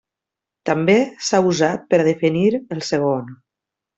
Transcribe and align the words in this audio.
També 0.69 0.95
s'ha 1.27 1.41
usat 1.51 1.85
per 1.93 1.99
a 2.03 2.07
definir 2.09 2.45
el 2.77 2.83
segon. 2.91 3.31